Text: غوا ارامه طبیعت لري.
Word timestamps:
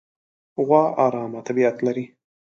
غوا 0.65 0.83
ارامه 1.05 1.39
طبیعت 1.47 1.77
لري. 1.85 2.05